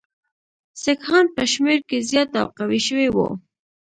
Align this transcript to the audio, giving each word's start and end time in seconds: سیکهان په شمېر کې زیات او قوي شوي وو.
سیکهان 0.81 1.25
په 1.35 1.43
شمېر 1.51 1.79
کې 1.89 1.97
زیات 2.09 2.31
او 2.41 2.47
قوي 2.57 2.81
شوي 2.87 3.07
وو. 3.11 3.27